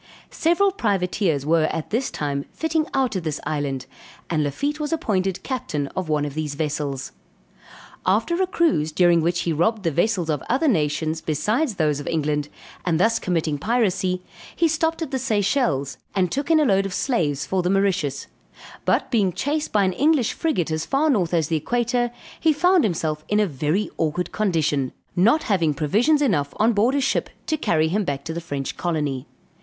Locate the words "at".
1.65-1.91, 3.15-3.23, 15.03-15.11